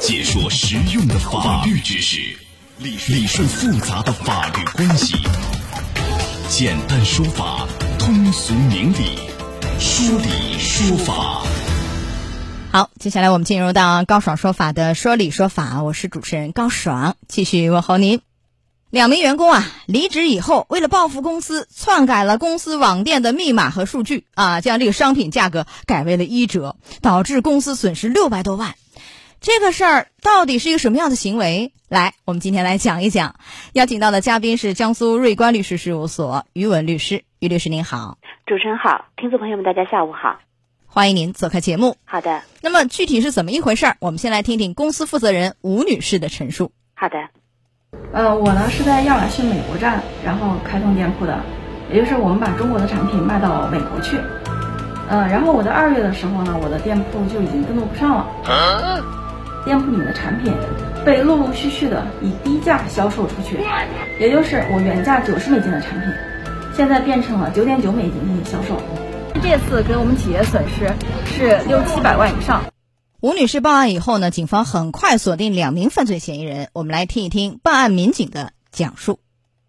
[0.00, 2.18] 解说实用的法律知识，
[2.78, 5.14] 理理顺复杂的法律关系，
[6.48, 7.68] 简单说法，
[7.98, 9.18] 通俗明理，
[9.78, 11.42] 说理说法。
[12.72, 18.22] 好，接下来我们进入到高爽说法的说理说法，我是主持人高爽，继续问候您。
[18.88, 28.74] 两名员工啊，离职以后，为了报复公司，篡改了公司网店的密码和数据啊，将这个商品价格改为了一折，导致公司损失六百多万。
[29.40, 31.72] 这个事儿到底是一个什么样的行为？
[31.88, 33.36] 来，我们今天来讲一讲。
[33.72, 40.40] 邀请到的嘉宾是江苏瑞观律师事务所于文律师，于律师您好，主持人好，听众朋友们大家下午好，
[40.84, 41.96] 欢迎您做客节目。
[42.04, 43.96] 好的，那么具体是怎么一回事儿？
[44.00, 46.72] 我们先来听听公司负责人吴女士的陈述。
[46.94, 47.16] 好的。
[48.12, 51.40] 呃，我呢是在亚马逊美国站，然后开通店铺的，
[51.90, 54.18] 也就是我们把中国的产品卖到美国去。
[55.08, 58.26] 呃，然后我在二月的时候呢，我的店铺就已经登录不上了，
[59.64, 60.52] 店铺里面的产品
[61.04, 63.58] 被陆陆续续的以低价销售出去，
[64.18, 66.10] 也就是我原价九十美金的产品，
[66.76, 68.80] 现在变成了九点九美金进行销售。
[69.42, 70.92] 这次给我们企业损失
[71.24, 72.62] 是六七百万以上。
[73.20, 76.68] 吴女士报案以后呢，警方很快锁定两名犯罪嫌疑人。
[76.72, 79.18] 我们来听一听办案民警的讲述。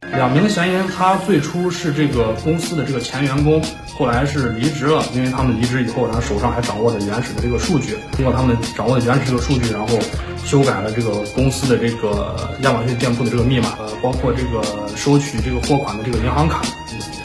[0.09, 3.61] 两名嫌疑人，他最初是这个公司的这个前员工，
[3.97, 5.03] 后来是离职了。
[5.13, 9.97] 因为他们离职以后，他手上还掌握着原始的这个数据，通过他们掌握的原始这个数据，然后
[10.43, 14.61] 修改了这个公司的这个亚马逊店铺的这个密码，呃，包括这个
[14.95, 16.61] 收取这个货款的这个银行卡，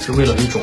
[0.01, 0.63] 是为了一种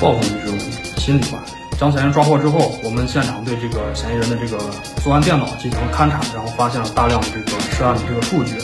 [0.00, 0.58] 报复的这种
[0.98, 1.44] 心理吧。
[1.78, 4.58] 将嫌疑人抓获之后，我们现场对这个嫌疑人的这个
[5.02, 8.54] 作案电脑进行了勘查，然后发现了大量的这个涉案的这个数据。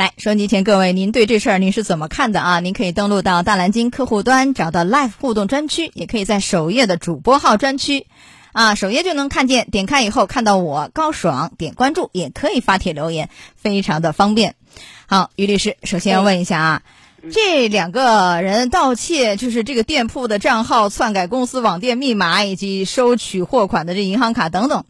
[0.00, 2.60] 来，收音机前各位，您对这事儿您是怎么看的啊？
[2.60, 8.06] 您可以登录到大蓝鲸客户端，找到 Live 互动专区，也可以在首页的主播号专区，
[8.52, 9.68] 啊，首页就能看见。
[9.70, 14.54] 点开以后看到我高爽，点关注，也可以发帖留言，非常的方便。
[15.06, 16.82] 好，于律师，首先要问一下啊。
[17.30, 24.86] 这两个人盗窃，就是这个店铺的账号、篡改公司网店密码以及收取货款的这银行卡等等，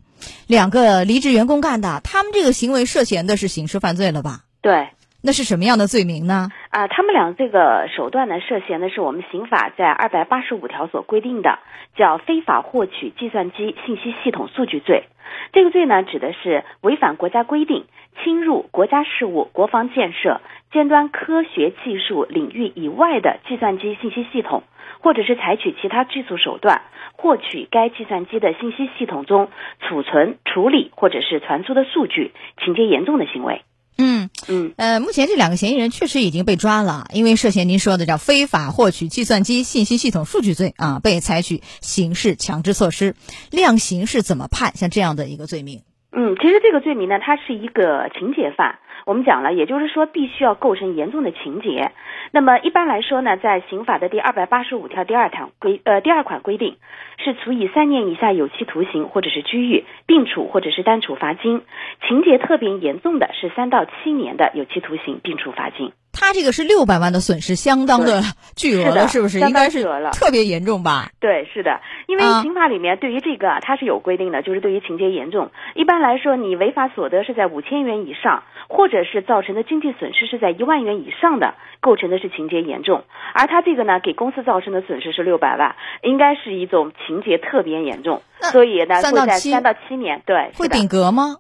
[0.47, 4.45] 两个离职员工干的，他们这个行为涉嫌的是刑事犯罪了吧？
[4.63, 4.91] 对，
[5.23, 6.49] 那是什么样的罪名呢？
[6.71, 11.59] 啊，他们俩这个手段呢，涉嫌的是我们刑法在二百八十五条所规定的，
[11.95, 15.05] 叫非法获取计算机信息系统数据罪。
[15.53, 17.85] 这个罪呢，指的是违反国家规定，
[18.23, 20.41] 侵入国家事务、国防建设。
[20.73, 24.63] 尖端科学技术领域以外的计算机信息系统，
[25.01, 26.83] 或者是采取其他技术手段
[27.17, 29.49] 获取该计算机的信息系统中
[29.81, 32.31] 储存、处理或者是传输的数据，
[32.63, 33.63] 情节严重的行为。
[33.99, 43.15] 嗯嗯呃，目前这两个嫌疑人确实已经被抓了，因为涉嫌您说的叫非法获取计算机信息系统数据罪啊，被采取刑事强制措施。
[43.51, 44.75] 量刑是怎么判？
[44.77, 45.83] 像这样的一个罪名？
[46.13, 48.79] 嗯，其实这个罪名呢，它是一个情节犯。
[49.07, 51.93] 我们讲了，也就是说，必须要构成严重的情节。
[52.33, 56.77] 那么一般来说呢，在刑法的第二百八十五条第二条规呃第二款规定，
[57.19, 61.63] 是处以三年以下有期徒刑或者是拘役，并处或者是单处罚金。
[62.07, 65.93] 情节特别严重的是三到七年的有期徒刑并处罚金。
[66.31, 68.23] 他这个是六百万的损失，相当的
[68.55, 69.41] 巨额了，是不是？
[69.41, 69.83] 应该是
[70.13, 71.11] 特别严重吧？
[71.19, 83.03] 对，是的，因为刑法里面对于这个它是有规定的，就是对于情节严重，一般来说，你违法所得是在五千元以上，或者是造成的经济损失是在一万元以上的，构成的是情节严重。
[83.35, 85.75] 而他这个呢，给公司造成的损失是六百万，
[86.05, 91.39] 应该是一种情节特别严重，所以呢会在三到七年，对，会顶格吗？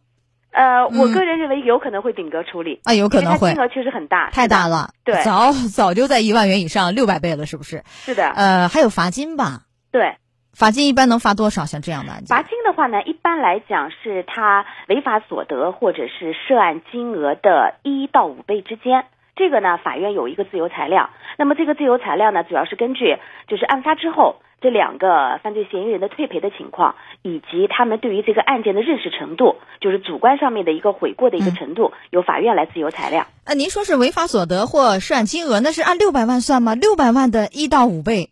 [0.52, 7.82] 呃，我个人认为有可能会顶格处理啊，有可能会，金额确实很大，太大了，对，早早就在一万元以上，六百倍了，是不是？
[7.86, 9.60] 是的，呃，还有罚金吧？
[9.92, 10.16] 对，
[10.52, 11.66] 罚金一般能罚多少？
[11.66, 12.36] 像这样的案件？
[12.36, 19.04] 罚金的话呢，一般来讲是他违法所得或者是涉案金额的一到五倍之间。
[19.40, 21.08] 这个呢，法院有一个自由裁量，
[21.38, 23.16] 那么这个自由裁量呢，主要是根据
[23.48, 24.36] 就是案发之后。
[24.62, 33.26] 这两个犯罪嫌疑人的退赔的情况，以及他们对于这个案件的认识程度，就是主观上面的一个悔过的一个程度，由法院来自由裁量。
[33.46, 36.74] 呃，您说是违法所得或涉案金额，那是按六百万算吗？
[36.74, 38.28] 六百万的一到五倍，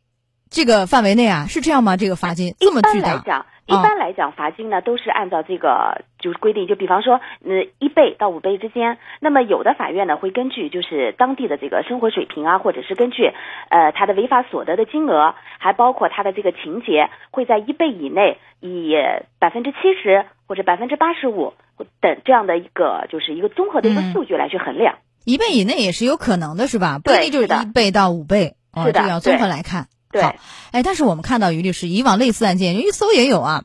[0.51, 1.97] 这个范围内啊，是这样吗？
[1.97, 3.47] 这个罚金这么巨大？
[3.67, 8.97] 一般来讲，罚金呢都是按照这个就是规定，就比方说，呃，一倍到五倍之间。
[9.21, 13.31] 那么有的法院呢会根据就是当地的这个生活水平啊，或者是根据
[13.69, 18.95] 呃他的违法所得的金额，还包括他的这个情节，会在一倍以内以
[19.39, 21.53] 百分之七十或者百分之八十五
[22.01, 24.97] 等这样的一个就是一个综合的一个数据来去衡量。
[25.27, 27.01] 一倍以内也是有可能的，是吧？
[27.05, 29.89] 不一定就是一倍到五倍，是的，要综合来看。
[30.11, 30.23] 对，
[30.71, 33.65] 哎，但是我们看到于律师以往类似案件，一搜也有啊，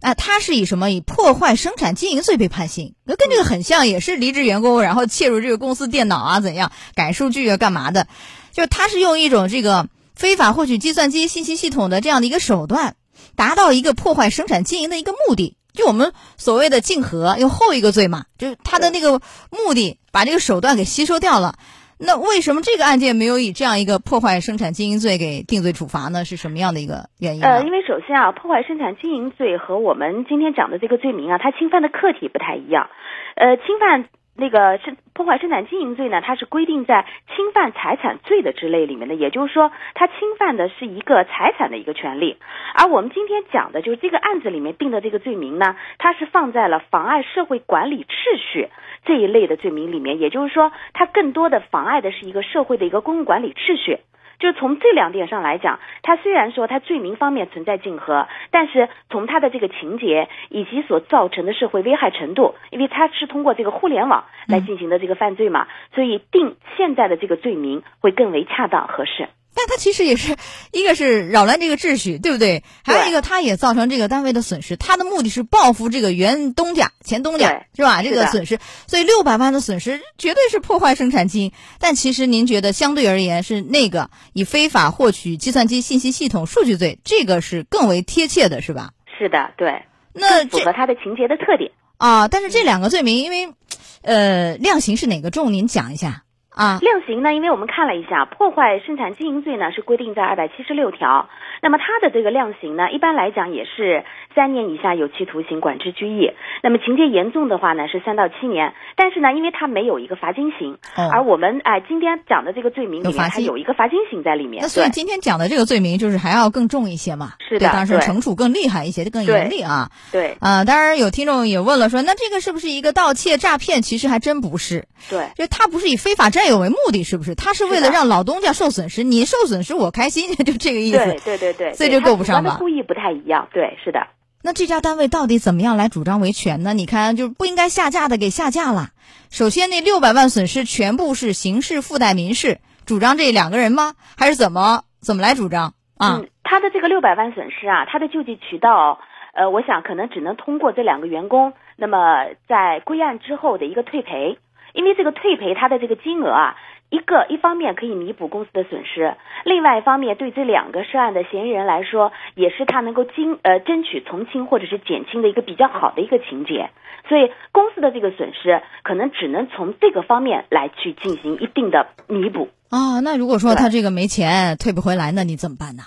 [0.00, 8.08] 啊，他是以什么以破坏生产经营罪被判刑，那跟这个很像，也是离职员工，然后窃入这个公司电脑啊，怎样改数据啊，干嘛的？
[8.52, 12.96] 就是他是用一种这个非法获取计算机信息系统的这样的一个手段，
[13.36, 15.56] 达到一个破坏生产经营的一个目的。
[15.72, 21.58] 就我们所谓的竞合，用后一个罪嘛，就是他的那个目的，把这个手段给吸收掉了。
[21.98, 26.24] 那为什么这个案件没有以这样一个破坏生产经营罪给定罪处罚呢？
[26.24, 27.42] 是什么样的一个原因？
[27.42, 32.90] 呃，因为首先啊，破坏生产经营罪和我们今天讲的这个罪名啊，它侵犯的客体不太一样。
[33.36, 34.08] 呃，侵犯。
[34.36, 42.36] 那个是破坏生产经营罪呢，它是规定在侵犯财产罪的之类里面的，也就是说，它侵犯的是一个财产的一个权利。
[42.74, 48.68] 而我们今天讲的就是这个案子里面定的这个罪名呢，它是放在了妨碍社会管理秩序
[49.04, 53.98] 这一类的罪名里面，也就是说，它更多的妨碍的是一个社会的一个公共管理秩序。
[54.38, 69.28] 就从这两点上来讲，他虽然说他罪名方面存在竞合，但是从他的这个情节以及所造成的社会危害程度，因为他是通过这个互联网来进行的这个犯罪嘛，所以定现在的这个罪名会更为恰当合适。
[69.56, 70.36] 但他其实也是
[70.70, 72.62] 一个是扰乱这个秩序，对不对？
[72.84, 74.76] 还有一个，他也造成这个单位的损失。
[74.76, 78.02] 他的目的是报复这个原东家、前东家，是吧？
[78.02, 81.52] 这个损失，所以六百万的损失绝对是破坏生产经营。
[81.80, 88.90] 但其实您觉得，相对而言是那个以非法获取计算机信息系统数据罪，这个是更为贴切的，是吧？
[89.18, 89.82] 是的，对。
[90.12, 92.28] 那符合他的情节的特点啊。
[92.28, 93.54] 但是这两个罪名，因为
[94.02, 95.52] 呃量刑是哪个重？
[95.52, 96.24] 您讲一下。
[96.56, 97.34] 啊，量刑呢？
[97.34, 101.28] 因为我们看了一下，破坏生产经营罪呢是规定在二百七十六条。
[101.60, 104.04] 那么它的这个量刑呢，一般来讲也是
[104.34, 106.30] 三年以下有期徒刑、管制拘役。
[106.62, 108.72] 那么情节严重的话呢，是三到七年。
[108.96, 110.78] 但是呢，因为它没有一个罚金刑，
[111.12, 114.62] 而我们哎今天讲的这个罪名里面还有一个罚金刑在里面。
[114.62, 117.34] 那所以今天讲的这个罪名就是还要更重一些嘛？
[117.46, 119.90] 是的，当然是惩处更厉害一些，更严厉啊。
[120.10, 123.82] 对啊，当然有听众也问了，说那这个是不是一个盗窃诈骗？
[123.82, 124.86] 其实还真不是。
[125.10, 127.34] 对，就他不是以非法占有为目的，是不是？
[127.34, 130.98] 他是为了让老东家受损失，你受损失我开心， 就这个意思。
[130.98, 132.56] 对对对对，所以就够不上吧？
[132.58, 134.06] 故意不太一样，对，是的。
[134.42, 136.72] 那这家单位到底怎么样来主张维权呢？
[136.72, 138.90] 你看，就不应该下架的给下架了。
[139.28, 143.94] 首先，那六百万损失全部是刑事附带民事，主张这两个人吗？
[144.16, 146.18] 还是怎么怎么来主张啊？
[146.20, 149.00] 嗯，他的这个六百万损失啊，他的救济渠道，
[149.34, 154.38] 呃，我想可能只能通过这两个员工，那么在归案之后的一个退赔。
[154.76, 156.54] 因为这个退赔，它的这个金额啊，
[156.90, 166.70] 一个一方面可以弥补公司的损失，另外一方面对这两个涉案的嫌疑人来说，也是他能够经呃争取从轻或者是减轻的一个比较好的一个情节。
[167.08, 172.48] 所以公司的这个损失可能只能从这个方面来去进行一定的弥补。
[172.68, 175.84] 啊，那如果说他这个没钱退不回来，那你怎么办呢？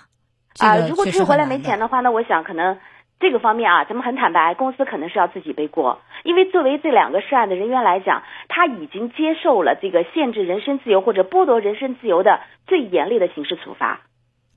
[0.60, 2.78] 啊，如果退回来没钱的话，那我想可能。
[3.20, 14.02] 这个方面啊，咱们很坦白，公司可能是要自己背锅，因为作为这两个涉案的人员来讲，他已经接受了这个限制人身自由或者剥夺人身自由的最严厉的刑事处罚。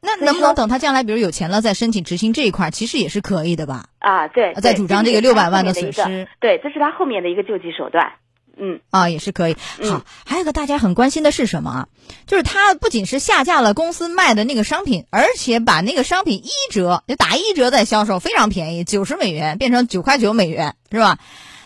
[0.01, 3.85] 那能不能等他将来比如有钱了再申请执行这一块，其实也是可以的吧？
[3.99, 8.13] 啊，对，再主张这个六百万的损失，对，这是他后面的一个救济手段。
[8.57, 9.57] 嗯啊，也是可以。
[9.89, 11.89] 好，还有个大家很关心的是什么啊？
[12.27, 21.19] 就是他不仅是下架了公司卖的那个商品，而且把那个商品一折，就打一折再销售，非常便宜，九十美元变成九块九美元，是吧？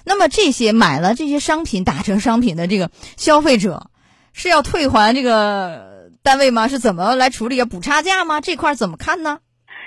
[0.05, 3.91] 那么这些买了这些商品打折商品的这个消费者，
[4.33, 6.69] 是要退还这个单位吗？
[6.69, 7.57] 是怎么来处理？
[7.57, 8.41] 要补差价吗？
[8.41, 9.39] 这块怎么看呢？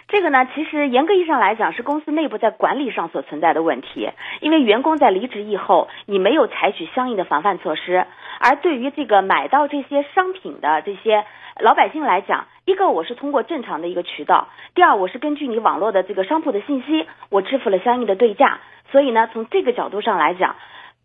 [0.09, 4.09] 这个呢，其实严格意义上来讲，是公司内部在管理上所存在的问题。
[4.41, 8.07] 因为员工在离职以后，你没有采取相应的防范措施。
[8.39, 11.25] 而对于这个买到这些商品的这些
[11.59, 18.61] 老百姓来讲，一个我是通过正常的一个渠道，第二我是根据你网络的这个商铺的信息，我支付了相应的对价。
[18.91, 20.55] 所以呢，从这个角度上来讲，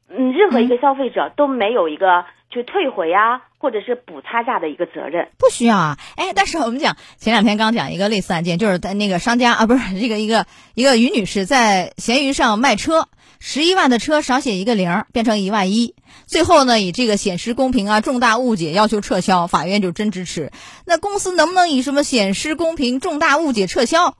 [0.08, 2.24] 嗯，任何一个消费者都没有一个。
[2.54, 5.98] 去退回啊，或者是补差价的一个责任，不需要啊。
[6.14, 13.08] 哎，但是我们讲前两天刚讲一个类似案件，就是在那个商家啊，不是这个一个一个于女士在闲鱼上卖车，
[13.40, 15.96] 十一万的车少写一个零，变成一万一，
[16.26, 20.52] 最后呢以这个显失公平啊、重大误解要求撤销，法院就真支持。
[20.86, 24.16] 那公司能不能以什么显失公平、重大误解撤销？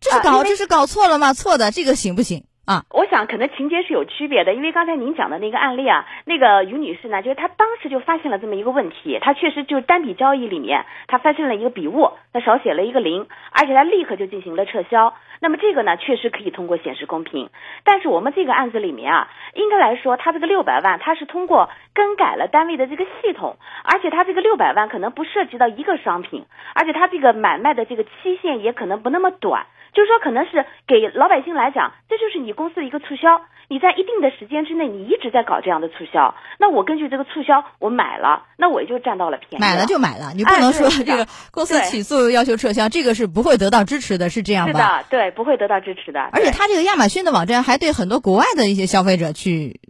[0.00, 1.32] 这是搞这是搞错了吗？
[1.32, 2.42] 错的，这个行不行？
[2.64, 15.12] 啊，我想可能情节是有区别的，因为刚才您讲的那个案例啊，那个于女士呢，就是她当时就发现了这么一个问题，她确实就是单笔交易里面她发现了一个笔误，她少写了一个零，而且她立刻就进行了撤销。
[15.40, 17.50] 那么这个呢，确实可以通过显示公平。
[17.82, 26.44] 但是我们这个案子里面啊，应该来说，他这个六百万，他是通过更改了单位的这个系统，而且他这个六百万可能不涉及到一个商品，
[26.76, 29.66] 而且他这个买卖的这个期限也可能不那么短。
[29.92, 33.42] 就是说，可能是给老百姓来讲，这就是你公司的一个促销。
[33.68, 39.62] 你在一定的时间之内，你一直在搞这样的促销，那我根据这个促销，我买了，那我也就占到了便宜。
[39.62, 44.98] 买了就买了，你不能说这个公司起诉要求撤销，这个是不会得到支持的，是这样吧？
[45.02, 46.20] 是的，对，不会得到支持的。
[46.32, 49.80] 而且他这个亚马逊的网站还对很多国外的一些消费者去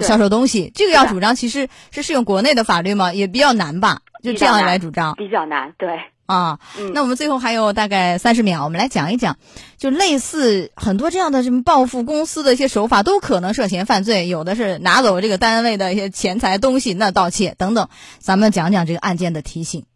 [0.00, 3.12] 销售东西，这个要主张其实是适用国内的法律吗？
[3.12, 3.98] 也比较难吧？
[4.20, 6.00] 就这样来主张，比较难，对。
[6.28, 6.58] 啊，
[6.92, 9.38] 那我们最后还有大概三十秒，我们来讲一讲，
[9.78, 14.28] 就类似很多这样的什么报复公司的一些手法，都可能涉嫌犯罪。
[14.28, 17.88] 有的是拿走这个单位的一些钱财东西，那盗窃等等。
[18.18, 19.86] 咱们讲讲这个案件的提醒。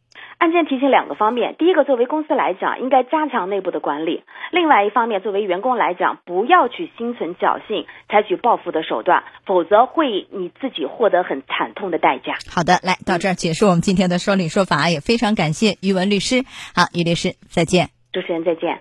[0.42, 12.34] 案件提醒两个方面，第一个，作为公司来讲，应该加强内部的管理；另外一方面，作为员工来讲，不要去心存侥幸，采取报复的手段，否则会你自己获得很惨痛的代价。
[12.50, 16.42] 好的，来到这儿结束我们今天的说理说法，也非常感谢于文律师。
[16.74, 17.90] 好，于律师再见。
[18.12, 18.80] 主持人再见。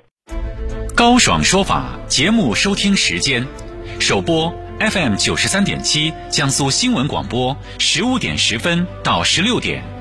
[0.98, 3.46] 高爽说法节目收听时间，
[4.00, 10.01] 首播 FM 九十三点七，江苏新闻广播，十五点十分到十六点。